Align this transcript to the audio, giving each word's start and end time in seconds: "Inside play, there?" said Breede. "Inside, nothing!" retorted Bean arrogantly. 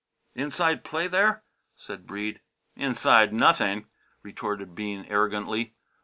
"Inside 0.33 0.83
play, 0.83 1.05
there?" 1.07 1.43
said 1.75 2.07
Breede. 2.07 2.41
"Inside, 2.75 3.31
nothing!" 3.31 3.85
retorted 4.23 4.73
Bean 4.73 5.05
arrogantly. 5.05 5.75